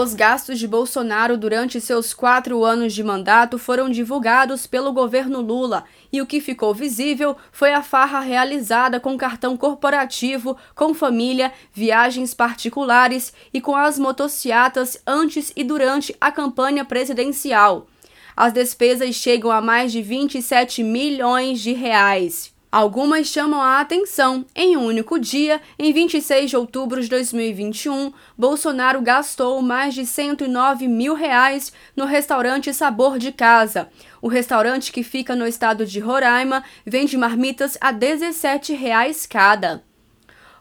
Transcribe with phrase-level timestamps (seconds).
[0.00, 5.84] Os gastos de Bolsonaro durante seus quatro anos de mandato foram divulgados pelo governo Lula
[6.10, 12.32] e o que ficou visível foi a farra realizada com cartão corporativo, com família, viagens
[12.32, 17.86] particulares e com as motociatas antes e durante a campanha presidencial.
[18.34, 22.58] As despesas chegam a mais de 27 milhões de reais.
[22.72, 24.46] Algumas chamam a atenção.
[24.54, 30.86] Em um único dia, em 26 de outubro de 2021, Bolsonaro gastou mais de 109
[30.86, 33.88] mil reais no restaurante Sabor de Casa.
[34.22, 39.82] O restaurante que fica no estado de Roraima vende marmitas a 17 reais cada.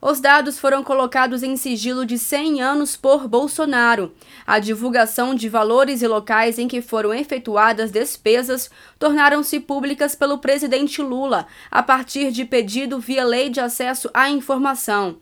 [0.01, 4.13] Os dados foram colocados em sigilo de 100 anos por Bolsonaro.
[4.47, 11.01] A divulgação de valores e locais em que foram efetuadas despesas tornaram-se públicas pelo presidente
[11.01, 15.17] Lula, a partir de pedido via Lei de Acesso à Informação.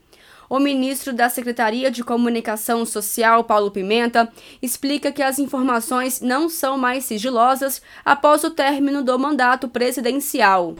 [0.49, 4.31] O ministro da Secretaria de Comunicação Social, Paulo Pimenta,
[4.61, 10.75] explica que as informações não são mais sigilosas após o término do mandato presidencial.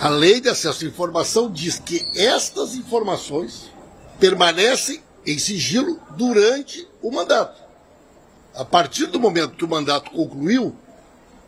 [0.00, 3.70] A lei de acesso à informação diz que estas informações
[4.20, 7.60] permanecem em sigilo durante o mandato.
[8.54, 10.74] A partir do momento que o mandato concluiu,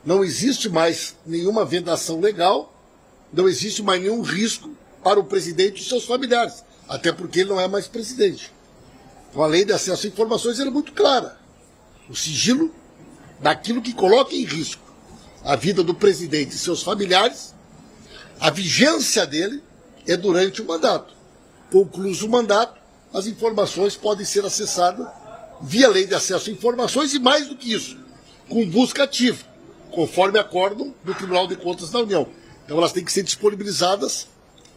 [0.05, 2.75] não existe mais nenhuma vedação legal,
[3.33, 4.71] não existe mais nenhum risco
[5.03, 8.53] para o presidente e seus familiares até porque ele não é mais presidente.
[9.31, 11.39] Então a lei de acesso a informações é muito clara.
[12.09, 12.75] O sigilo
[13.39, 14.83] daquilo que coloca em risco
[15.45, 17.55] a vida do presidente e seus familiares,
[18.41, 19.63] a vigência dele
[20.07, 21.15] é durante o mandato.
[21.71, 22.81] Concluído o mandato,
[23.13, 25.07] as informações podem ser acessadas
[25.61, 27.99] via lei de acesso a informações e mais do que isso,
[28.49, 29.45] com busca ativa,
[29.91, 32.27] conforme acórdão do Tribunal de Contas da União.
[32.65, 34.27] Então elas têm que ser disponibilizadas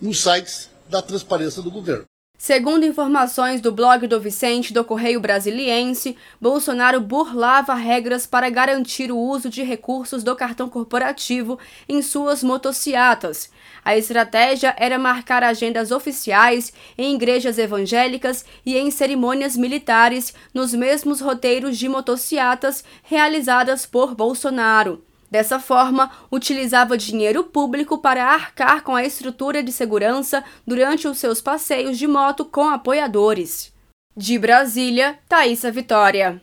[0.01, 2.03] nos sites da transparência do governo.
[2.45, 9.17] Segundo informações do blog do Vicente do Correio Brasiliense, Bolsonaro burlava regras para garantir o
[9.17, 13.49] uso de recursos do cartão corporativo em suas motociatas.
[13.81, 21.21] A estratégia era marcar agendas oficiais em igrejas evangélicas e em cerimônias militares nos mesmos
[21.21, 25.01] roteiros de motociatas realizadas por Bolsonaro.
[25.33, 31.41] Dessa forma, utilizava dinheiro público para arcar com a estrutura de segurança durante os seus
[31.41, 33.73] passeios de moto com apoiadores.
[34.15, 36.39] De Brasília, Thaisa Vitória.